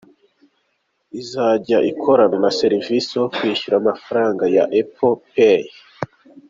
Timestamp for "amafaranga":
3.81-4.43